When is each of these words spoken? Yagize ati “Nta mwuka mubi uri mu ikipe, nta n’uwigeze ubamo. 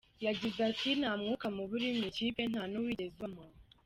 Yagize 0.25 0.59
ati 0.69 0.89
“Nta 0.99 1.11
mwuka 1.19 1.45
mubi 1.55 1.73
uri 1.77 1.89
mu 1.97 2.03
ikipe, 2.11 2.41
nta 2.51 2.63
n’uwigeze 2.71 3.13
ubamo. 3.17 3.43